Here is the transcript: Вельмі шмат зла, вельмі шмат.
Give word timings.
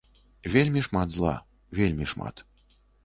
Вельмі 0.53 0.81
шмат 0.87 1.13
зла, 1.15 1.33
вельмі 1.81 2.05
шмат. 2.15 2.35